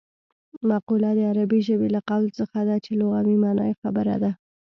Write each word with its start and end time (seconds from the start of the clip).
مقوله 0.69 1.09
د 1.17 1.19
عربي 1.31 1.59
ژبې 1.67 1.87
له 1.95 2.01
قول 2.09 2.25
څخه 2.39 2.57
ده 2.67 2.75
چې 2.85 2.91
لغوي 3.01 3.35
مانا 3.43 3.63
یې 3.69 3.75
خبره 3.81 4.15
ده 4.23 4.31